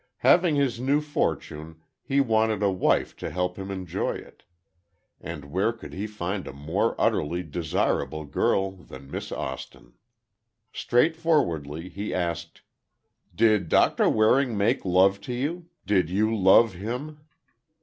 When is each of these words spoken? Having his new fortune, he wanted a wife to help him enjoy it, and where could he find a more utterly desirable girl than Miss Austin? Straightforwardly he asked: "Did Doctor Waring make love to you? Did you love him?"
Having 0.25 0.55
his 0.55 0.79
new 0.79 0.99
fortune, 0.99 1.79
he 2.01 2.19
wanted 2.19 2.63
a 2.63 2.71
wife 2.71 3.15
to 3.17 3.29
help 3.29 3.55
him 3.59 3.69
enjoy 3.69 4.13
it, 4.13 4.41
and 5.19 5.45
where 5.51 5.71
could 5.71 5.93
he 5.93 6.07
find 6.07 6.47
a 6.47 6.53
more 6.53 6.99
utterly 6.99 7.43
desirable 7.43 8.25
girl 8.25 8.71
than 8.71 9.11
Miss 9.11 9.31
Austin? 9.31 9.93
Straightforwardly 10.73 11.87
he 11.87 12.15
asked: 12.15 12.63
"Did 13.35 13.69
Doctor 13.69 14.09
Waring 14.09 14.57
make 14.57 14.83
love 14.85 15.21
to 15.21 15.33
you? 15.35 15.69
Did 15.85 16.09
you 16.09 16.35
love 16.35 16.73
him?" 16.73 17.19